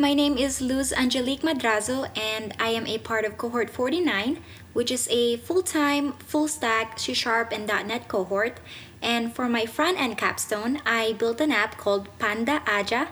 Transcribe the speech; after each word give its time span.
My 0.00 0.14
name 0.14 0.38
is 0.38 0.60
Luz 0.60 0.92
Angelique 0.92 1.42
Madrazo, 1.42 2.06
and 2.16 2.54
I 2.60 2.68
am 2.68 2.86
a 2.86 2.98
part 2.98 3.24
of 3.24 3.36
cohort 3.36 3.68
49, 3.68 4.38
which 4.72 4.92
is 4.92 5.08
a 5.10 5.38
full 5.38 5.60
time, 5.60 6.12
full 6.12 6.46
stack 6.46 7.00
C 7.00 7.12
Sharp 7.12 7.50
and 7.50 7.66
.NET 7.66 8.06
cohort. 8.06 8.60
And 9.02 9.34
for 9.34 9.48
my 9.48 9.66
front 9.66 9.98
end 10.00 10.16
capstone, 10.16 10.80
I 10.86 11.14
built 11.14 11.40
an 11.40 11.50
app 11.50 11.78
called 11.78 12.16
Panda 12.20 12.62
Aja. 12.64 13.08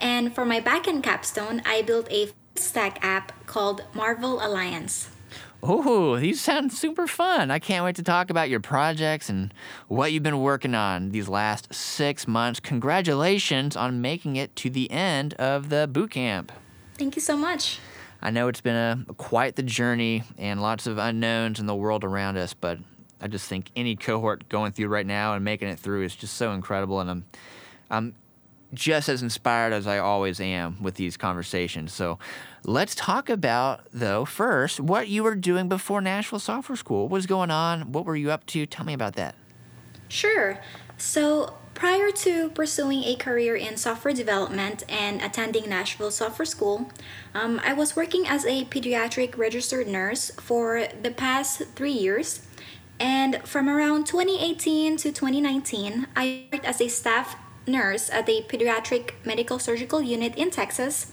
And 0.00 0.34
for 0.34 0.44
my 0.44 0.58
back 0.58 0.88
end 0.88 1.04
capstone, 1.04 1.62
I 1.64 1.82
built 1.82 2.10
a 2.10 2.26
full 2.26 2.34
stack 2.56 2.98
app 3.00 3.46
called 3.46 3.84
Marvel 3.94 4.44
Alliance. 4.44 5.13
Oh, 5.66 6.18
these 6.18 6.42
sound 6.42 6.74
super 6.74 7.06
fun. 7.06 7.50
I 7.50 7.58
can't 7.58 7.86
wait 7.86 7.96
to 7.96 8.02
talk 8.02 8.28
about 8.28 8.50
your 8.50 8.60
projects 8.60 9.30
and 9.30 9.54
what 9.88 10.12
you've 10.12 10.22
been 10.22 10.42
working 10.42 10.74
on 10.74 11.08
these 11.08 11.26
last 11.26 11.72
six 11.72 12.28
months. 12.28 12.60
Congratulations 12.60 13.74
on 13.74 14.02
making 14.02 14.36
it 14.36 14.54
to 14.56 14.68
the 14.68 14.90
end 14.90 15.32
of 15.34 15.70
the 15.70 15.88
boot 15.90 16.10
camp. 16.10 16.52
Thank 16.98 17.16
you 17.16 17.22
so 17.22 17.34
much. 17.34 17.78
I 18.20 18.30
know 18.30 18.48
it's 18.48 18.60
been 18.60 18.76
a 18.76 19.14
quite 19.14 19.56
the 19.56 19.62
journey 19.62 20.24
and 20.36 20.60
lots 20.60 20.86
of 20.86 20.98
unknowns 20.98 21.58
in 21.58 21.64
the 21.64 21.74
world 21.74 22.04
around 22.04 22.36
us, 22.36 22.52
but 22.52 22.78
I 23.22 23.28
just 23.28 23.48
think 23.48 23.70
any 23.74 23.96
cohort 23.96 24.50
going 24.50 24.72
through 24.72 24.88
right 24.88 25.06
now 25.06 25.32
and 25.32 25.42
making 25.42 25.68
it 25.68 25.78
through 25.78 26.04
is 26.04 26.14
just 26.14 26.34
so 26.34 26.52
incredible 26.52 27.00
and 27.00 27.10
I'm 27.10 27.24
I'm 27.90 28.14
just 28.74 29.08
as 29.08 29.22
inspired 29.22 29.72
as 29.72 29.86
I 29.86 29.98
always 29.98 30.40
am 30.40 30.82
with 30.82 30.94
these 30.96 31.16
conversations. 31.16 31.92
So 31.92 32.18
let's 32.64 32.94
talk 32.94 33.30
about, 33.30 33.86
though, 33.92 34.24
first, 34.24 34.80
what 34.80 35.08
you 35.08 35.22
were 35.22 35.34
doing 35.34 35.68
before 35.68 36.00
Nashville 36.00 36.38
Software 36.38 36.76
School. 36.76 37.04
What 37.04 37.12
was 37.12 37.26
going 37.26 37.50
on? 37.50 37.92
What 37.92 38.04
were 38.04 38.16
you 38.16 38.30
up 38.30 38.44
to? 38.46 38.66
Tell 38.66 38.84
me 38.84 38.92
about 38.92 39.14
that. 39.14 39.34
Sure. 40.08 40.60
So, 40.96 41.54
prior 41.74 42.10
to 42.12 42.50
pursuing 42.50 43.02
a 43.04 43.16
career 43.16 43.56
in 43.56 43.76
software 43.76 44.14
development 44.14 44.84
and 44.88 45.20
attending 45.20 45.68
Nashville 45.68 46.10
Software 46.10 46.46
School, 46.46 46.90
um, 47.34 47.60
I 47.64 47.72
was 47.72 47.96
working 47.96 48.26
as 48.28 48.44
a 48.44 48.64
pediatric 48.66 49.36
registered 49.36 49.88
nurse 49.88 50.30
for 50.32 50.86
the 51.02 51.10
past 51.10 51.62
three 51.74 51.92
years. 51.92 52.46
And 53.00 53.42
from 53.42 53.68
around 53.68 54.06
2018 54.06 54.96
to 54.98 55.10
2019, 55.10 56.06
I 56.14 56.44
worked 56.52 56.64
as 56.64 56.80
a 56.80 56.88
staff 56.88 57.36
nurse 57.66 58.10
at 58.10 58.28
a 58.28 58.42
pediatric 58.42 59.12
medical 59.24 59.58
surgical 59.58 60.02
unit 60.02 60.36
in 60.36 60.50
Texas. 60.50 61.12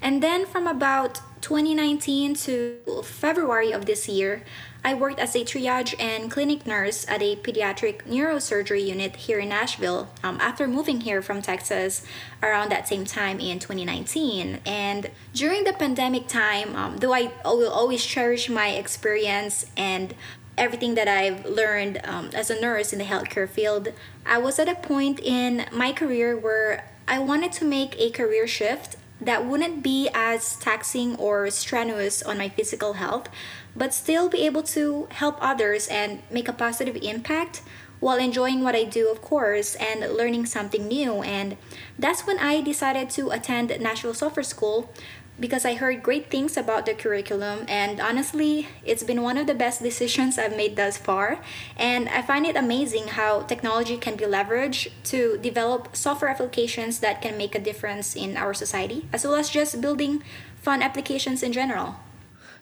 And 0.00 0.22
then 0.22 0.46
from 0.46 0.66
about 0.66 1.20
2019 1.40 2.34
to 2.34 2.78
February 3.04 3.72
of 3.72 3.86
this 3.86 4.08
year, 4.08 4.44
I 4.84 4.94
worked 4.94 5.18
as 5.18 5.34
a 5.34 5.40
triage 5.40 5.94
and 5.98 6.30
clinic 6.30 6.66
nurse 6.66 7.06
at 7.08 7.20
a 7.20 7.36
pediatric 7.36 8.02
neurosurgery 8.04 8.86
unit 8.86 9.16
here 9.16 9.40
in 9.40 9.48
Nashville 9.48 10.08
um, 10.22 10.38
after 10.40 10.68
moving 10.68 11.00
here 11.00 11.20
from 11.20 11.42
Texas 11.42 12.06
around 12.42 12.70
that 12.70 12.86
same 12.86 13.04
time 13.04 13.40
in 13.40 13.58
2019. 13.58 14.60
And 14.64 15.10
during 15.34 15.64
the 15.64 15.72
pandemic 15.72 16.28
time, 16.28 16.76
um, 16.76 16.98
though 16.98 17.12
I 17.12 17.32
will 17.44 17.72
always 17.72 18.04
cherish 18.04 18.48
my 18.48 18.68
experience 18.68 19.66
and 19.76 20.14
everything 20.58 20.94
that 20.96 21.08
I've 21.08 21.46
learned 21.46 22.00
um, 22.04 22.30
as 22.34 22.50
a 22.50 22.60
nurse 22.60 22.92
in 22.92 22.98
the 22.98 23.04
healthcare 23.04 23.48
field, 23.48 23.92
I 24.26 24.38
was 24.38 24.58
at 24.58 24.68
a 24.68 24.74
point 24.74 25.20
in 25.20 25.66
my 25.72 25.92
career 25.92 26.36
where 26.36 26.90
I 27.06 27.18
wanted 27.18 27.52
to 27.52 27.64
make 27.64 27.98
a 27.98 28.10
career 28.10 28.46
shift 28.46 28.96
that 29.20 29.46
wouldn't 29.46 29.82
be 29.82 30.08
as 30.14 30.56
taxing 30.56 31.16
or 31.16 31.50
strenuous 31.50 32.22
on 32.22 32.38
my 32.38 32.48
physical 32.48 32.94
health, 32.94 33.28
but 33.74 33.94
still 33.94 34.28
be 34.28 34.44
able 34.44 34.62
to 34.62 35.08
help 35.10 35.38
others 35.40 35.88
and 35.88 36.22
make 36.30 36.48
a 36.48 36.52
positive 36.52 36.96
impact 36.96 37.62
while 38.00 38.18
enjoying 38.18 38.62
what 38.62 38.76
I 38.76 38.84
do, 38.84 39.10
of 39.10 39.20
course, 39.22 39.74
and 39.76 40.00
learning 40.14 40.46
something 40.46 40.86
new. 40.86 41.22
And 41.22 41.56
that's 41.98 42.26
when 42.26 42.38
I 42.38 42.60
decided 42.60 43.10
to 43.10 43.30
attend 43.30 43.76
Nashville 43.80 44.14
Software 44.14 44.44
School, 44.44 44.92
because 45.40 45.64
I 45.64 45.74
heard 45.74 46.02
great 46.02 46.30
things 46.30 46.56
about 46.56 46.86
the 46.86 46.94
curriculum, 46.94 47.64
and 47.68 48.00
honestly, 48.00 48.68
it's 48.84 49.02
been 49.02 49.22
one 49.22 49.36
of 49.36 49.46
the 49.46 49.54
best 49.54 49.82
decisions 49.82 50.38
I've 50.38 50.56
made 50.56 50.76
thus 50.76 50.96
far. 50.96 51.40
And 51.76 52.08
I 52.08 52.22
find 52.22 52.46
it 52.46 52.56
amazing 52.56 53.08
how 53.08 53.42
technology 53.42 53.96
can 53.96 54.16
be 54.16 54.24
leveraged 54.24 54.90
to 55.04 55.38
develop 55.38 55.94
software 55.94 56.30
applications 56.30 57.00
that 57.00 57.22
can 57.22 57.38
make 57.38 57.54
a 57.54 57.60
difference 57.60 58.16
in 58.16 58.36
our 58.36 58.54
society, 58.54 59.08
as 59.12 59.24
well 59.24 59.36
as 59.36 59.48
just 59.50 59.80
building 59.80 60.22
fun 60.60 60.82
applications 60.82 61.42
in 61.42 61.52
general. 61.52 61.96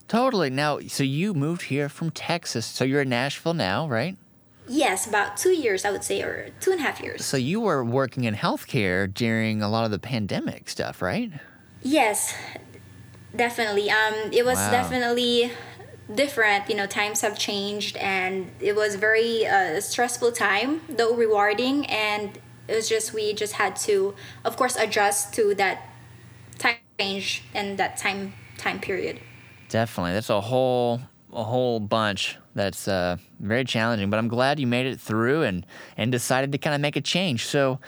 Totally. 0.09 0.51
Now, 0.51 0.79
so 0.81 1.03
you 1.03 1.35
moved 1.35 1.63
here 1.63 1.89
from 1.89 2.11
Texas, 2.11 2.67
so 2.67 2.85
you're 2.85 3.03
in 3.03 3.09
Nashville 3.09 3.55
now, 3.55 3.89
right? 3.89 4.17
Yes, 4.69 5.07
about 5.07 5.37
two 5.37 5.51
years, 5.51 5.85
I 5.85 5.91
would 5.91 6.05
say, 6.05 6.23
or 6.23 6.51
two 6.61 6.73
and 6.73 6.81
a 6.81 6.83
half 6.83 7.01
years. 7.01 7.25
So 7.25 7.37
you 7.37 7.61
were 7.61 7.85
working 7.85 8.25
in 8.25 8.35
healthcare 8.35 9.13
during 9.13 9.63
a 9.63 9.69
lot 9.69 9.85
of 9.85 9.91
the 9.91 9.99
pandemic 9.99 10.69
stuff, 10.69 11.01
right? 11.01 11.33
Yes, 11.87 12.35
definitely. 13.35 13.91
Um, 13.91 14.15
it 14.33 14.45
was 14.45 14.59
Wow. 14.59 14.69
definitely 14.69 15.53
different. 16.15 16.69
You 16.69 16.77
know, 16.77 16.87
times 16.87 17.21
have 17.23 17.39
changed, 17.39 17.97
and 17.99 18.51
it 18.61 18.77
was 18.77 18.97
very 18.97 19.47
uh, 19.47 19.81
stressful 19.81 20.33
time, 20.33 20.83
though 20.89 21.15
rewarding. 21.15 21.87
And 21.87 22.39
it 22.69 22.75
was 22.75 22.89
just 22.89 23.13
we 23.15 23.35
just 23.35 23.55
had 23.55 23.77
to, 23.89 24.15
of 24.45 24.57
course, 24.57 24.77
adjust 24.77 25.35
to 25.35 25.55
that 25.57 25.89
time 26.59 26.77
change 27.01 27.45
and 27.55 27.79
that 27.79 27.97
time 27.99 28.35
time 28.59 28.81
period. 28.81 29.21
Definitely. 29.69 30.13
That's 30.13 30.31
a 30.31 30.41
whole 30.41 31.01
a 31.37 31.45
whole 31.45 31.79
bunch 31.79 32.39
that's 32.55 32.89
uh, 32.89 33.19
very 33.39 33.65
challenging, 33.65 34.09
but 34.09 34.17
I'm 34.17 34.29
glad 34.29 34.59
you 34.59 34.67
made 34.67 34.87
it 34.87 34.99
through 34.99 35.43
and 35.43 35.67
and 35.97 36.11
decided 36.11 36.51
to 36.53 36.59
kind 36.59 36.75
of 36.75 36.81
make 36.81 36.97
a 36.97 37.01
change. 37.01 37.47
So 37.47 37.79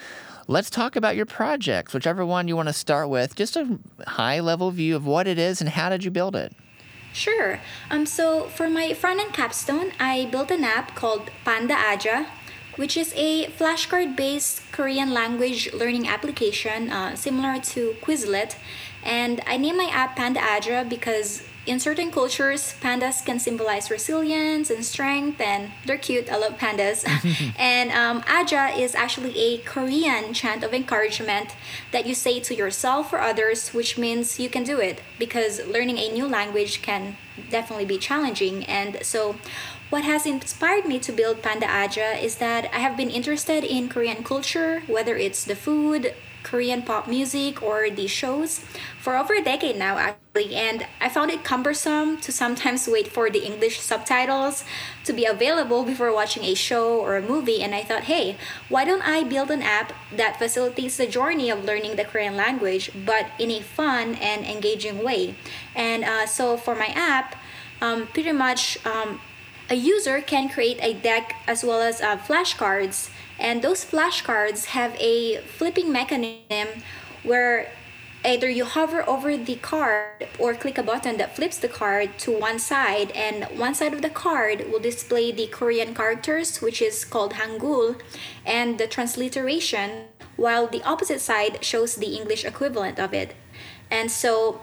let's 0.47 0.71
talk 0.71 0.97
about 0.97 1.17
your 1.17 1.27
projects, 1.27 1.95
whichever 1.95 2.25
one 2.25 2.47
you 2.47 2.57
want 2.57 2.69
to 2.69 2.75
start 2.75 3.09
with. 3.09 3.35
Just 3.35 3.57
a 3.57 3.79
high 4.07 4.41
level 4.41 4.71
view 4.71 4.95
of 4.95 5.07
what 5.07 5.27
it 5.27 5.39
is 5.39 5.61
and 5.61 5.71
how 5.71 5.89
did 5.89 6.05
you 6.05 6.11
build 6.11 6.37
it? 6.37 6.55
Sure. 7.13 7.59
Um, 7.91 8.05
so 8.07 8.45
for 8.45 8.69
my 8.69 8.93
front 8.93 9.21
end 9.21 9.33
capstone, 9.33 9.93
I 9.99 10.27
built 10.27 10.51
an 10.51 10.63
app 10.63 10.95
called 10.95 11.31
Panda 11.45 11.75
Aja, 11.75 12.27
which 12.77 12.97
is 12.97 13.13
a 13.17 13.47
flashcard 13.47 14.15
based 14.15 14.61
Korean 14.73 15.13
language 15.13 15.73
learning 15.73 16.07
application 16.07 16.91
uh, 16.91 17.17
similar 17.17 17.61
to 17.73 17.97
Quizlet. 18.03 18.57
And 19.03 19.41
I 19.47 19.57
named 19.57 19.79
my 19.79 19.89
app 19.91 20.17
Panda 20.17 20.41
Aja 20.41 20.85
because 20.87 21.43
in 21.69 21.79
certain 21.79 22.11
cultures, 22.11 22.75
pandas 22.81 23.25
can 23.25 23.39
symbolize 23.39 23.91
resilience 23.91 24.71
and 24.71 24.85
strength, 24.85 25.41
and 25.41 25.71
they're 25.85 25.99
cute. 25.99 26.33
I 26.33 26.37
love 26.37 26.57
pandas. 26.57 27.05
and 27.59 27.91
um, 27.93 28.25
Aja 28.27 28.69
is 28.77 28.95
actually 28.95 29.39
a 29.39 29.59
Korean 29.59 30.33
chant 30.33 30.65
of 30.65 30.73
encouragement 30.73 31.55
that 31.93 32.07
you 32.07 32.15
say 32.15 32.41
to 32.41 32.55
yourself 32.55 33.13
or 33.13 33.19
others, 33.19 33.75
which 33.75 33.99
means 33.99 34.41
you 34.41 34.49
can 34.49 34.65
do 34.65 34.81
it 34.81 35.03
because 35.19 35.61
learning 35.67 35.99
a 35.99 36.11
new 36.11 36.27
language 36.27 36.81
can 36.81 37.17
definitely 37.51 37.85
be 37.85 37.99
challenging. 37.99 38.65
And 38.65 38.99
so, 39.03 39.37
what 39.91 40.05
has 40.05 40.27
inspired 40.27 40.87
me 40.87 40.99
to 40.99 41.13
build 41.13 41.43
Panda 41.43 41.67
Aja 41.67 42.23
is 42.23 42.37
that 42.37 42.69
I 42.75 42.79
have 42.79 42.97
been 42.97 43.11
interested 43.11 43.65
in 43.65 43.89
Korean 43.89 44.23
culture, 44.23 44.83
whether 44.87 45.17
it's 45.17 45.45
the 45.45 45.57
food, 45.57 46.15
Korean 46.43 46.83
pop 46.83 47.09
music, 47.09 47.63
or 47.63 47.91
the 47.91 48.07
shows, 48.07 48.61
for 49.01 49.17
over 49.17 49.35
a 49.35 49.43
decade 49.43 49.77
now, 49.77 49.99
actually. 49.99 50.55
And 50.55 50.87
I 51.01 51.09
found 51.09 51.31
it 51.31 51.45
cumbersome 51.45 52.19
to 52.19 52.33
sometimes 52.33 52.89
wait 52.89 53.09
for 53.09 53.29
the 53.31 53.45
English 53.45 53.81
subtitles 53.81 54.65
to 55.05 55.13
be 55.13 55.25
available 55.25 55.85
before 55.85 56.13
watching 56.13 56.45
a 56.45 56.55
show 56.55 56.99
or 57.01 57.17
a 57.17 57.23
movie. 57.23 57.63
And 57.63 57.75
I 57.75 57.83
thought, 57.83 58.05
hey, 58.05 58.37
why 58.69 58.85
don't 58.85 59.03
I 59.03 59.25
build 59.25 59.51
an 59.51 59.63
app 59.63 59.93
that 60.15 60.39
facilitates 60.39 60.97
the 60.97 61.07
journey 61.07 61.51
of 61.51 61.65
learning 61.65 61.97
the 61.97 62.05
Korean 62.05 62.37
language, 62.37 62.91
but 63.05 63.27
in 63.39 63.51
a 63.51 63.61
fun 63.61 64.15
and 64.17 64.45
engaging 64.45 65.03
way? 65.03 65.35
And 65.75 66.05
uh, 66.05 66.27
so 66.27 66.57
for 66.57 66.75
my 66.75 66.89
app, 66.95 67.37
um, 67.81 68.07
pretty 68.09 68.33
much 68.33 68.85
um, 68.87 69.21
a 69.71 69.75
user 69.75 70.21
can 70.21 70.49
create 70.49 70.79
a 70.81 70.95
deck 70.95 71.37
as 71.47 71.63
well 71.65 71.81
as 71.83 72.01
uh, 72.01 72.17
flashcards 72.17 73.11
and 73.39 73.63
those 73.63 73.85
flashcards 73.85 74.67
have 74.67 74.95
a 74.99 75.39
flipping 75.39 75.93
mechanism 75.93 76.83
where 77.23 77.71
either 78.25 78.49
you 78.51 78.65
hover 78.65 79.09
over 79.09 79.37
the 79.37 79.55
card 79.57 80.27
or 80.39 80.55
click 80.55 80.77
a 80.77 80.83
button 80.83 81.17
that 81.19 81.37
flips 81.37 81.59
the 81.59 81.69
card 81.69 82.19
to 82.19 82.37
one 82.37 82.59
side 82.59 83.11
and 83.13 83.45
one 83.59 83.75
side 83.75 83.95
of 83.95 84.03
the 84.03 84.11
card 84.11 84.67
will 84.71 84.81
display 84.81 85.31
the 85.31 85.47
korean 85.47 85.95
characters 85.95 86.61
which 86.61 86.83
is 86.83 87.05
called 87.05 87.35
hangul 87.35 88.01
and 88.45 88.79
the 88.79 88.89
transliteration 88.89 90.09
while 90.39 90.67
the 90.69 90.83
opposite 90.83 91.21
side 91.21 91.63
shows 91.65 91.97
the 91.97 92.17
english 92.17 92.45
equivalent 92.45 92.99
of 92.99 93.13
it. 93.13 93.35
And 93.91 94.11
so 94.11 94.61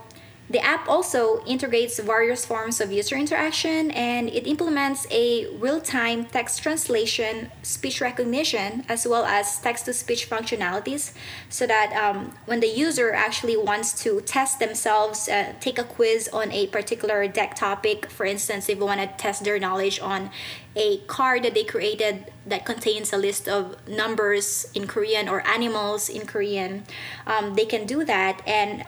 the 0.48 0.60
app 0.60 0.88
also 0.88 1.44
integrates 1.46 1.98
various 1.98 2.46
forms 2.46 2.80
of 2.80 2.92
user 2.92 3.16
interaction 3.16 3.90
and 3.92 4.30
it 4.30 4.46
implements 4.46 5.08
a 5.10 5.48
real 5.58 5.82
time 5.82 6.26
text 6.26 6.62
translation, 6.62 7.50
speech 7.64 8.00
recognition, 8.00 8.86
as 8.88 9.08
well 9.08 9.26
as 9.26 9.60
text 9.60 9.86
to 9.86 9.94
speech 9.94 10.30
functionalities 10.30 11.14
so 11.50 11.66
that 11.66 11.92
um, 11.94 12.32
when 12.46 12.60
the 12.60 12.68
user 12.68 13.12
actually 13.12 13.58
wants 13.58 14.04
to 14.04 14.22
test 14.22 14.60
themselves, 14.60 15.28
uh, 15.28 15.54
take 15.60 15.80
a 15.80 15.84
quiz 15.84 16.30
on 16.32 16.52
a 16.52 16.68
particular 16.68 17.28
deck 17.28 17.56
topic, 17.56 18.12
for 18.12 18.26
instance, 18.26 18.70
if 18.70 18.78
they 18.78 18.86
want 18.86 19.02
to 19.02 19.08
test 19.18 19.44
their 19.44 19.58
knowledge 19.58 20.00
on 20.00 20.30
a 20.76 20.98
card 21.08 21.42
that 21.44 21.56
they 21.56 21.64
created 21.64 22.32
that 22.46 22.66
contains 22.66 23.12
a 23.14 23.18
list 23.18 23.48
of 23.48 23.76
numbers 23.88 24.68
in 24.76 24.86
Korean 24.86 25.28
or 25.28 25.46
animals 25.48 26.10
in 26.10 26.28
Korean, 26.28 26.84
um, 27.26 27.56
they 27.56 27.66
can 27.66 27.88
do 27.88 28.04
that. 28.04 28.42
And 28.46 28.86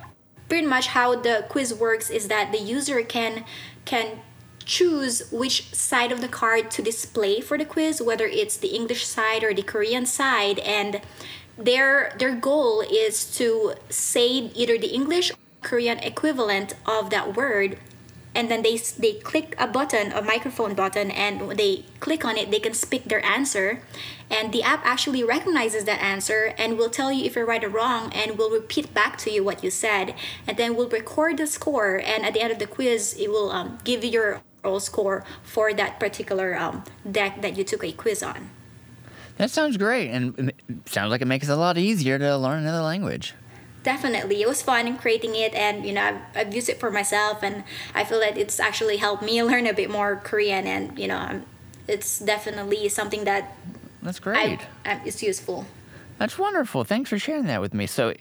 pretty 0.49 0.67
much 0.67 0.87
how 0.87 1.15
the 1.15 1.45
quiz 1.49 1.73
works 1.73 2.09
is 2.09 2.27
that 2.27 2.51
the 2.51 2.59
user 2.59 3.01
can 3.01 3.45
can 3.85 4.19
choose 4.65 5.29
which 5.31 5.73
side 5.73 6.11
of 6.11 6.19
the 6.19 6.27
card 6.27 6.69
to 6.71 6.81
display 6.81 7.39
for 7.39 7.57
the 7.57 7.65
quiz 7.65 8.01
whether 8.01 8.25
it's 8.25 8.57
the 8.57 8.69
english 8.69 9.05
side 9.05 9.43
or 9.43 9.53
the 9.53 9.63
korean 9.63 10.05
side 10.05 10.59
and 10.59 11.01
their 11.57 12.13
their 12.19 12.35
goal 12.35 12.81
is 12.81 13.25
to 13.37 13.73
say 13.89 14.27
either 14.27 14.77
the 14.77 14.93
english 14.93 15.31
or 15.31 15.35
korean 15.61 15.97
equivalent 15.99 16.73
of 16.85 17.09
that 17.09 17.35
word 17.35 17.77
and 18.37 18.51
then 18.51 18.61
they 18.61 18.77
they 18.77 19.13
click 19.13 19.55
a 19.57 19.67
button 19.67 20.11
a 20.11 20.21
microphone 20.21 20.75
button 20.75 21.09
and 21.09 21.57
they 21.57 21.83
click 21.99 22.23
on 22.23 22.37
it 22.37 22.51
they 22.51 22.59
can 22.59 22.73
speak 22.73 23.05
their 23.05 23.23
answer. 23.25 23.81
And 24.29 24.53
the 24.53 24.61
app 24.61 24.85
actually 24.85 25.23
recognizes 25.23 25.85
that 25.85 26.01
answer 26.01 26.53
and 26.57 26.77
will 26.77 26.89
tell 26.89 27.11
you 27.11 27.25
if 27.25 27.35
you're 27.35 27.45
right 27.45 27.63
or 27.63 27.69
wrong 27.69 28.11
and 28.13 28.37
will 28.37 28.51
repeat 28.51 28.93
back 28.93 29.17
to 29.19 29.31
you 29.31 29.41
what 29.43 29.63
you 29.63 29.71
said. 29.71 30.13
And 30.45 30.57
then 30.57 30.75
will 30.75 30.89
record 30.89 31.37
the 31.37 31.47
score 31.47 31.97
and 31.97 32.25
at 32.25 32.33
the 32.33 32.41
end 32.41 32.51
of 32.51 32.59
the 32.59 32.67
quiz 32.67 33.15
it 33.17 33.29
will 33.31 33.49
um, 33.51 33.79
give 33.83 34.03
you 34.03 34.11
your 34.11 34.41
overall 34.63 34.79
score 34.79 35.23
for 35.43 35.73
that 35.73 35.99
particular 35.99 36.57
um, 36.57 36.83
deck 37.09 37.41
that 37.41 37.57
you 37.57 37.63
took 37.63 37.83
a 37.83 37.91
quiz 37.91 38.21
on. 38.21 38.49
That 39.37 39.51
sounds 39.51 39.77
great, 39.77 40.09
and 40.09 40.51
sounds 40.87 41.11
like 41.11 41.21
it 41.21 41.27
makes 41.27 41.47
it 41.47 41.51
a 41.51 41.55
lot 41.55 41.77
easier 41.77 42.17
to 42.17 42.37
learn 42.37 42.63
another 42.63 42.81
language. 42.81 43.35
Definitely 43.87 44.41
it 44.41 44.47
was 44.53 44.61
fun 44.61 44.85
in 44.85 44.97
creating 44.97 45.33
it 45.33 45.53
and 45.53 45.85
you 45.87 45.93
know 45.93 46.03
I've, 46.09 46.21
I've 46.39 46.53
used 46.53 46.67
it 46.67 46.77
for 46.77 46.91
myself 46.91 47.41
and 47.41 47.63
i 47.95 48.03
feel 48.03 48.19
that 48.19 48.37
it's 48.37 48.59
actually 48.59 48.97
helped 48.97 49.23
me 49.23 49.41
learn 49.51 49.65
a 49.65 49.75
bit 49.81 49.89
more 49.89 50.11
korean 50.29 50.67
and 50.67 50.99
you 50.99 51.07
know 51.07 51.41
it's 51.87 52.19
definitely 52.19 52.89
something 52.89 53.23
that 53.23 53.55
That's 54.03 54.19
great. 54.19 54.59
I, 54.83 54.91
I, 54.91 55.01
it's 55.05 55.23
useful 55.23 55.65
That's 56.19 56.37
wonderful. 56.37 56.83
Thanks 56.83 57.09
for 57.11 57.19
sharing 57.19 57.45
that 57.45 57.61
with 57.61 57.73
me. 57.75 57.85
So, 57.85 58.13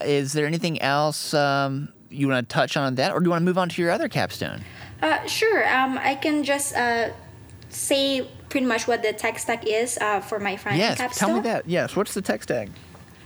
is 0.00 0.32
there 0.32 0.46
anything 0.46 0.80
else 0.80 1.34
um, 1.34 1.92
you 2.08 2.26
want 2.26 2.48
to 2.48 2.52
touch 2.52 2.74
on 2.74 2.94
that, 2.94 3.12
or 3.12 3.20
do 3.20 3.26
you 3.26 3.30
want 3.34 3.42
to 3.42 3.44
move 3.44 3.58
on 3.58 3.68
to 3.68 3.82
your 3.82 3.92
other 3.96 4.08
capstone? 4.08 4.60
uh, 5.02 5.20
sure 5.26 5.60
um, 5.68 5.98
i 5.98 6.14
can 6.14 6.42
just 6.42 6.74
uh, 6.74 7.10
say 7.68 8.26
pretty 8.48 8.66
much 8.66 8.88
what 8.88 9.02
the 9.02 9.12
tech 9.12 9.38
stack 9.38 9.66
is 9.66 9.98
uh, 9.98 10.20
for 10.20 10.38
my 10.40 10.56
front 10.56 10.78
yes, 10.78 10.96
capstone 10.98 11.28
tell 11.28 11.36
me 11.36 11.42
that. 11.42 11.68
Yes, 11.68 11.94
what's 11.94 12.14
the 12.14 12.22
tech 12.22 12.42
stack? 12.42 12.68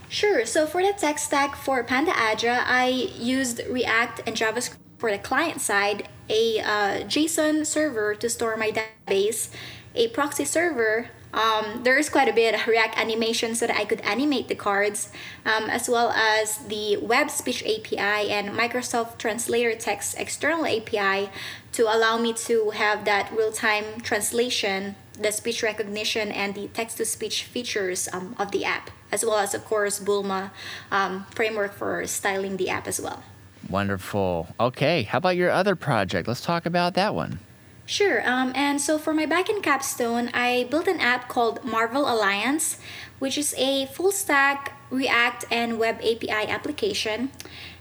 Sure. 0.08 0.46
So 0.46 0.66
for 0.66 0.82
the 0.82 0.92
tech 0.92 1.18
stack 1.18 1.54
for 1.54 1.84
Panda 1.84 2.12
Aja, 2.12 2.64
I 2.66 3.10
used 3.18 3.60
React 3.68 4.22
and 4.26 4.36
JavaScript 4.36 4.78
for 4.96 5.10
the 5.10 5.18
client 5.18 5.60
side, 5.60 6.08
a 6.28 6.60
uh, 6.60 7.04
JSON 7.04 7.66
server 7.66 8.14
to 8.14 8.28
store 8.28 8.56
my 8.56 8.72
database, 8.72 9.50
a 9.94 10.08
proxy 10.08 10.44
server. 10.44 11.10
Um, 11.32 11.82
there 11.84 11.98
is 11.98 12.08
quite 12.08 12.26
a 12.26 12.32
bit 12.32 12.54
of 12.54 12.66
React 12.66 12.98
animation 12.98 13.54
so 13.54 13.66
that 13.66 13.76
I 13.76 13.84
could 13.84 14.00
animate 14.00 14.48
the 14.48 14.54
cards, 14.54 15.12
um, 15.44 15.68
as 15.68 15.88
well 15.88 16.10
as 16.10 16.56
the 16.56 16.96
Web 16.96 17.30
Speech 17.30 17.62
API 17.62 18.30
and 18.30 18.48
Microsoft 18.58 19.18
Translator 19.18 19.74
Text 19.74 20.16
External 20.18 20.64
API 20.64 21.28
to 21.72 21.82
allow 21.82 22.16
me 22.16 22.32
to 22.32 22.70
have 22.70 23.04
that 23.04 23.30
real 23.30 23.52
time 23.52 24.00
translation, 24.00 24.96
the 25.20 25.32
speech 25.32 25.62
recognition, 25.62 26.30
and 26.32 26.54
the 26.54 26.68
text 26.68 26.96
to 26.98 27.04
speech 27.04 27.44
features 27.44 28.08
um, 28.12 28.34
of 28.38 28.52
the 28.52 28.64
app, 28.64 28.90
as 29.12 29.24
well 29.24 29.38
as, 29.38 29.54
of 29.54 29.64
course, 29.64 30.00
Bulma 30.00 30.50
um, 30.90 31.26
framework 31.34 31.72
for 31.74 32.06
styling 32.06 32.56
the 32.56 32.70
app 32.70 32.86
as 32.86 33.00
well. 33.00 33.22
Wonderful. 33.68 34.48
Okay, 34.58 35.02
how 35.02 35.18
about 35.18 35.36
your 35.36 35.50
other 35.50 35.76
project? 35.76 36.28
Let's 36.28 36.40
talk 36.40 36.64
about 36.64 36.94
that 36.94 37.14
one. 37.14 37.40
Sure. 37.84 38.20
Um, 38.28 38.52
and 38.54 38.80
so 38.80 38.98
for 38.98 39.14
my 39.14 39.24
backend 39.24 39.62
capstone, 39.62 40.28
I 40.34 40.68
built 40.70 40.86
an 40.88 41.00
app 41.00 41.28
called 41.28 41.64
Marvel 41.64 42.02
Alliance, 42.02 42.78
which 43.18 43.38
is 43.38 43.54
a 43.56 43.86
full 43.86 44.12
stack 44.12 44.78
React 44.90 45.46
and 45.50 45.78
Web 45.78 45.96
API 46.02 46.48
application. 46.48 47.30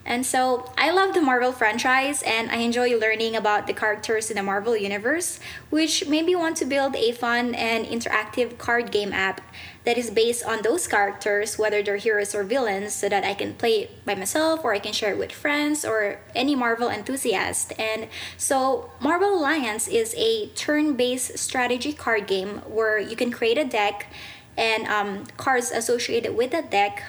And 0.07 0.25
so 0.25 0.71
I 0.77 0.89
love 0.89 1.13
the 1.13 1.21
Marvel 1.21 1.51
franchise 1.51 2.23
and 2.23 2.49
I 2.49 2.63
enjoy 2.63 2.97
learning 2.97 3.35
about 3.35 3.67
the 3.67 3.73
characters 3.73 4.31
in 4.31 4.37
the 4.37 4.41
Marvel 4.41 4.75
universe, 4.77 5.37
which 5.69 6.07
made 6.07 6.25
me 6.25 6.33
want 6.33 6.55
to 6.57 6.65
build 6.65 6.95
a 6.95 7.11
fun 7.11 7.53
and 7.53 7.85
interactive 7.85 8.57
card 8.57 8.89
game 8.89 9.11
app 9.11 9.41
that 9.83 9.97
is 9.97 10.09
based 10.09 10.45
on 10.45 10.61
those 10.61 10.87
characters, 10.87 11.57
whether 11.57 11.83
they're 11.83 11.97
heroes 11.97 12.33
or 12.33 12.43
villains, 12.43 12.95
so 12.95 13.09
that 13.09 13.25
I 13.25 13.33
can 13.33 13.53
play 13.55 13.81
it 13.83 14.05
by 14.05 14.15
myself 14.15 14.61
or 14.63 14.73
I 14.73 14.79
can 14.79 14.93
share 14.93 15.11
it 15.11 15.17
with 15.17 15.33
friends 15.33 15.83
or 15.83 16.19
any 16.33 16.55
Marvel 16.55 16.87
enthusiast. 16.87 17.73
And 17.77 18.07
so 18.37 18.91
Marvel 19.01 19.37
Alliance 19.37 19.89
is 19.89 20.15
a 20.17 20.47
turn 20.55 20.93
based 20.93 21.37
strategy 21.37 21.91
card 21.91 22.27
game 22.27 22.59
where 22.59 22.97
you 22.97 23.17
can 23.17 23.29
create 23.29 23.57
a 23.57 23.65
deck 23.65 24.07
and 24.55 24.87
um, 24.87 25.25
cards 25.35 25.69
associated 25.69 26.35
with 26.35 26.51
that 26.51 26.71
deck, 26.71 27.03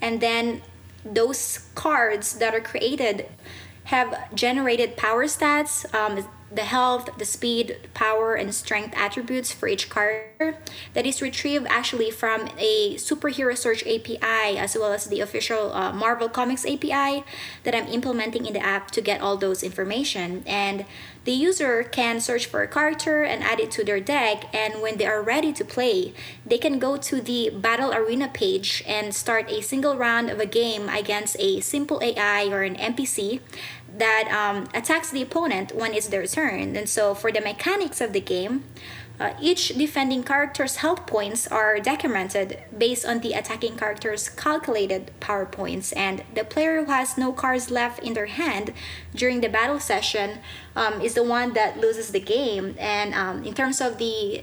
and 0.00 0.20
then 0.20 0.62
those 1.04 1.58
cards 1.74 2.38
that 2.38 2.54
are 2.54 2.60
created 2.60 3.26
have 3.84 4.34
generated 4.34 4.96
power 4.96 5.24
stats, 5.24 5.92
um, 5.94 6.26
the 6.54 6.64
health, 6.64 7.08
the 7.18 7.24
speed, 7.24 7.76
power, 7.94 8.34
and 8.34 8.54
strength 8.54 8.94
attributes 8.96 9.52
for 9.52 9.68
each 9.68 9.90
character 9.90 10.58
that 10.92 11.06
is 11.06 11.20
retrieved 11.20 11.66
actually 11.68 12.10
from 12.10 12.48
a 12.58 12.94
superhero 12.96 13.56
search 13.56 13.82
API 13.82 14.58
as 14.58 14.76
well 14.76 14.92
as 14.92 15.06
the 15.06 15.20
official 15.20 15.72
uh, 15.72 15.92
Marvel 15.92 16.28
Comics 16.28 16.64
API 16.64 17.24
that 17.64 17.74
I'm 17.74 17.86
implementing 17.88 18.46
in 18.46 18.52
the 18.52 18.64
app 18.64 18.90
to 18.92 19.00
get 19.00 19.20
all 19.20 19.36
those 19.36 19.62
information. 19.62 20.44
And 20.46 20.84
the 21.24 21.32
user 21.32 21.82
can 21.82 22.20
search 22.20 22.44
for 22.44 22.62
a 22.62 22.68
character 22.68 23.22
and 23.22 23.42
add 23.42 23.58
it 23.58 23.70
to 23.72 23.84
their 23.84 23.98
deck, 23.98 24.44
and 24.54 24.82
when 24.82 24.98
they 24.98 25.06
are 25.06 25.22
ready 25.22 25.54
to 25.54 25.64
play, 25.64 26.12
they 26.44 26.58
can 26.58 26.78
go 26.78 26.98
to 26.98 27.20
the 27.22 27.48
Battle 27.48 27.94
Arena 27.94 28.28
page 28.28 28.84
and 28.86 29.14
start 29.14 29.50
a 29.50 29.62
single 29.62 29.96
round 29.96 30.28
of 30.28 30.38
a 30.38 30.44
game 30.44 30.90
against 30.90 31.36
a 31.38 31.60
simple 31.60 31.98
AI 32.02 32.48
or 32.48 32.62
an 32.62 32.76
NPC 32.76 33.40
that 33.96 34.28
um, 34.30 34.68
attacks 34.74 35.10
the 35.10 35.22
opponent 35.22 35.74
when 35.74 35.94
it's 35.94 36.08
their 36.08 36.26
turn. 36.26 36.76
And 36.76 36.88
so, 36.88 37.14
for 37.14 37.30
the 37.30 37.40
mechanics 37.40 38.00
of 38.00 38.12
the 38.12 38.20
game, 38.20 38.64
uh, 39.20 39.32
each 39.40 39.68
defending 39.68 40.24
character's 40.24 40.76
health 40.76 41.06
points 41.06 41.46
are 41.46 41.76
decremented 41.76 42.58
based 42.76 43.06
on 43.06 43.20
the 43.20 43.32
attacking 43.32 43.76
character's 43.76 44.28
calculated 44.28 45.12
power 45.20 45.46
points, 45.46 45.92
and 45.92 46.24
the 46.34 46.42
player 46.42 46.84
who 46.84 46.90
has 46.90 47.16
no 47.16 47.32
cards 47.32 47.70
left 47.70 48.00
in 48.00 48.14
their 48.14 48.26
hand 48.26 48.72
during 49.14 49.40
the 49.40 49.48
battle 49.48 49.78
session 49.78 50.40
um, 50.74 51.00
is 51.00 51.14
the 51.14 51.22
one 51.22 51.52
that 51.52 51.78
loses 51.78 52.10
the 52.10 52.20
game. 52.20 52.74
And 52.78 53.14
um, 53.14 53.44
in 53.44 53.54
terms 53.54 53.80
of 53.80 53.98
the 53.98 54.42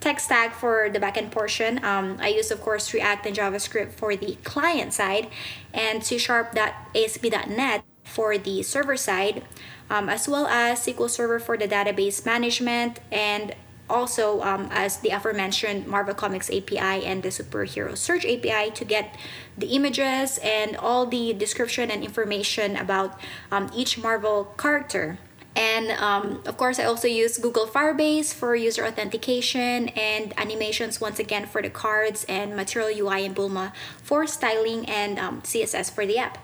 tech 0.00 0.20
stack 0.20 0.54
for 0.54 0.90
the 0.90 0.98
backend 0.98 1.30
portion, 1.30 1.82
um, 1.82 2.18
I 2.20 2.28
use, 2.28 2.50
of 2.50 2.60
course, 2.60 2.92
React 2.92 3.26
and 3.26 3.36
JavaScript 3.36 3.92
for 3.92 4.14
the 4.16 4.36
client 4.44 4.92
side, 4.92 5.28
and 5.72 6.04
C 6.04 6.18
Sharp 6.18 6.54
ASP.NET 6.94 7.84
for 8.10 8.36
the 8.36 8.62
server 8.62 8.96
side, 8.96 9.44
um, 9.88 10.08
as 10.08 10.28
well 10.28 10.46
as 10.46 10.80
SQL 10.80 11.08
Server 11.08 11.38
for 11.38 11.56
the 11.56 11.68
database 11.68 12.26
management, 12.26 13.00
and 13.10 13.54
also 13.88 14.40
um, 14.42 14.68
as 14.70 14.98
the 14.98 15.10
aforementioned 15.10 15.86
Marvel 15.86 16.14
Comics 16.14 16.48
API 16.48 17.04
and 17.04 17.22
the 17.22 17.28
Superhero 17.28 17.96
Search 17.96 18.24
API 18.24 18.70
to 18.70 18.84
get 18.84 19.16
the 19.58 19.74
images 19.74 20.38
and 20.42 20.76
all 20.76 21.06
the 21.06 21.32
description 21.32 21.90
and 21.90 22.04
information 22.04 22.76
about 22.76 23.18
um, 23.50 23.70
each 23.74 23.98
Marvel 23.98 24.54
character. 24.56 25.18
And 25.56 25.90
um, 25.90 26.42
of 26.46 26.56
course, 26.56 26.78
I 26.78 26.84
also 26.84 27.08
use 27.08 27.36
Google 27.36 27.66
Firebase 27.66 28.32
for 28.32 28.54
user 28.54 28.86
authentication 28.86 29.88
and 29.90 30.32
animations 30.38 31.00
once 31.00 31.18
again 31.18 31.46
for 31.46 31.60
the 31.60 31.70
cards 31.70 32.24
and 32.28 32.54
Material 32.54 32.90
UI 32.96 33.26
and 33.26 33.34
Bulma 33.34 33.72
for 34.00 34.26
styling 34.28 34.88
and 34.88 35.18
um, 35.18 35.42
CSS 35.42 35.90
for 35.90 36.06
the 36.06 36.18
app. 36.18 36.38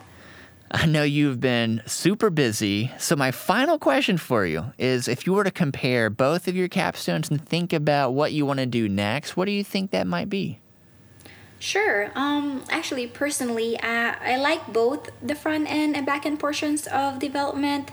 I 0.70 0.86
know 0.86 1.04
you've 1.04 1.40
been 1.40 1.82
super 1.86 2.28
busy. 2.28 2.90
So, 2.98 3.14
my 3.14 3.30
final 3.30 3.78
question 3.78 4.18
for 4.18 4.44
you 4.44 4.72
is 4.78 5.06
if 5.06 5.26
you 5.26 5.32
were 5.32 5.44
to 5.44 5.50
compare 5.50 6.10
both 6.10 6.48
of 6.48 6.56
your 6.56 6.68
capstones 6.68 7.30
and 7.30 7.40
think 7.40 7.72
about 7.72 8.12
what 8.12 8.32
you 8.32 8.44
want 8.44 8.58
to 8.58 8.66
do 8.66 8.88
next, 8.88 9.36
what 9.36 9.44
do 9.44 9.52
you 9.52 9.62
think 9.62 9.92
that 9.92 10.06
might 10.06 10.28
be? 10.28 10.58
Sure. 11.58 12.10
Um, 12.14 12.64
actually, 12.68 13.06
personally, 13.06 13.78
uh, 13.78 14.14
I 14.20 14.36
like 14.36 14.72
both 14.72 15.08
the 15.22 15.34
front 15.34 15.70
end 15.70 15.96
and 15.96 16.04
back 16.04 16.26
end 16.26 16.38
portions 16.38 16.86
of 16.88 17.18
development, 17.18 17.90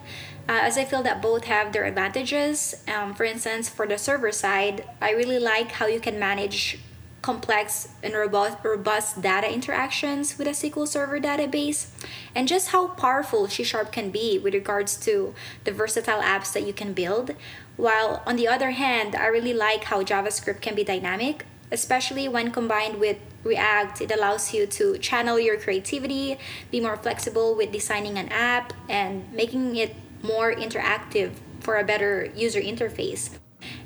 uh, 0.50 0.60
as 0.62 0.78
I 0.78 0.84
feel 0.84 1.04
that 1.04 1.22
both 1.22 1.46
have 1.46 1.72
their 1.72 1.86
advantages. 1.86 2.84
Um, 2.94 3.14
for 3.14 3.24
instance, 3.24 3.70
for 3.70 3.88
the 3.88 3.98
server 3.98 4.32
side, 4.32 4.84
I 5.02 5.12
really 5.12 5.40
like 5.40 5.72
how 5.72 5.86
you 5.86 6.02
can 6.02 6.20
manage 6.20 6.80
complex 7.24 7.88
and 8.04 8.14
robust, 8.14 9.22
data 9.22 9.52
interactions 9.52 10.38
with 10.38 10.46
a 10.46 10.52
SQL 10.52 10.88
Server 10.88 11.20
database, 11.20 11.88
and 12.36 12.48
just 12.48 12.70
how 12.70 12.90
powerful 12.90 13.48
C 13.48 13.64
Sharp 13.64 13.92
can 13.92 14.12
be 14.12 14.38
with 14.38 14.54
regards 14.54 14.96
to 14.98 15.34
the 15.64 15.72
versatile 15.72 16.22
apps 16.22 16.54
that 16.54 16.68
you 16.68 16.74
can 16.74 16.94
build. 16.94 17.34
While 17.78 18.22
on 18.28 18.36
the 18.36 18.48
other 18.48 18.72
hand, 18.72 19.16
I 19.16 19.28
really 19.28 19.54
like 19.54 19.86
how 19.86 20.04
JavaScript 20.04 20.62
can 20.62 20.76
be 20.76 20.84
dynamic, 20.84 21.46
especially 21.72 22.28
when 22.28 22.52
combined 22.52 23.00
with 23.00 23.18
React. 23.44 24.02
It 24.02 24.12
allows 24.12 24.54
you 24.54 24.68
to 24.68 24.98
channel 25.00 25.40
your 25.40 25.58
creativity, 25.58 26.38
be 26.72 26.80
more 26.80 26.98
flexible 26.98 27.56
with 27.56 27.72
designing 27.72 28.18
an 28.18 28.30
app, 28.30 28.74
and 28.88 29.32
making 29.34 29.76
it 29.78 29.96
more 30.22 30.54
interactive 30.54 31.32
for 31.62 31.78
a 31.78 31.84
better 31.84 32.30
user 32.36 32.62
interface. 32.62 33.32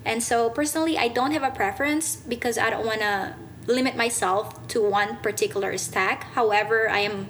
And 0.08 0.24
so 0.24 0.50
personally, 0.50 0.98
I 0.98 1.10
don't 1.10 1.32
have 1.32 1.44
a 1.44 1.52
preference 1.52 2.16
because 2.16 2.58
I 2.58 2.70
don't 2.70 2.86
want 2.86 3.02
to 3.02 3.36
limit 3.68 3.98
myself 3.98 4.66
to 4.70 4.82
one 4.82 5.18
particular 5.18 5.78
stack. 5.78 6.24
However, 6.32 6.90
I 6.90 7.00
am 7.00 7.28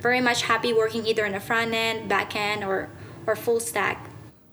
very 0.00 0.20
much 0.20 0.42
happy 0.42 0.72
working 0.72 1.06
either 1.06 1.24
in 1.24 1.32
the 1.32 1.40
front 1.40 1.72
end, 1.72 2.08
back 2.08 2.34
end, 2.34 2.64
or 2.64 2.90
or 3.28 3.36
full 3.36 3.60
stack. 3.60 4.10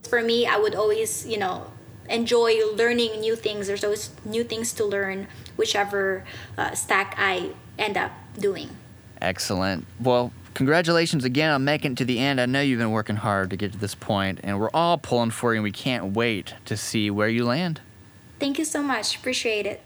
For 0.07 0.21
me, 0.21 0.45
I 0.45 0.57
would 0.57 0.75
always, 0.75 1.25
you 1.25 1.37
know, 1.37 1.71
enjoy 2.07 2.61
learning 2.75 3.19
new 3.21 3.35
things. 3.35 3.65
There's 3.65 3.83
always 3.83 4.11
new 4.23 4.43
things 4.43 4.71
to 4.73 4.85
learn, 4.85 5.27
whichever 5.57 6.23
uh, 6.59 6.75
stack 6.75 7.15
I 7.17 7.49
end 7.79 7.97
up 7.97 8.11
doing. 8.37 8.69
Excellent. 9.19 9.87
Well, 9.99 10.31
congratulations 10.53 11.23
again 11.23 11.51
on 11.51 11.63
making 11.63 11.93
it 11.93 11.97
to 11.99 12.05
the 12.05 12.19
end. 12.19 12.39
I 12.39 12.45
know 12.45 12.61
you've 12.61 12.79
been 12.79 12.91
working 12.91 13.17
hard 13.17 13.49
to 13.49 13.57
get 13.57 13.71
to 13.73 13.77
this 13.77 13.95
point, 13.95 14.39
and 14.43 14.59
we're 14.59 14.69
all 14.73 14.97
pulling 14.97 15.31
for 15.31 15.53
you, 15.53 15.57
and 15.57 15.63
we 15.63 15.71
can't 15.71 16.13
wait 16.13 16.55
to 16.65 16.77
see 16.77 17.09
where 17.09 17.29
you 17.29 17.45
land. 17.45 17.81
Thank 18.39 18.57
you 18.57 18.65
so 18.65 18.81
much. 18.81 19.15
Appreciate 19.15 19.65
it. 19.65 19.81